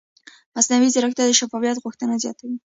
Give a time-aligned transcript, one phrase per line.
[0.55, 2.57] مصنوعي ځیرکتیا د شفافیت غوښتنه زیاتوي.